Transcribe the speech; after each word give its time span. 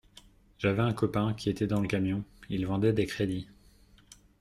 J’avais 0.57 0.81
un 0.81 0.93
copain 0.93 1.35
qui 1.35 1.47
était 1.47 1.67
dans 1.67 1.79
le 1.79 1.87
camion, 1.87 2.23
il 2.49 2.65
vendait 2.65 2.91
des 2.91 3.05
crédits 3.05 3.47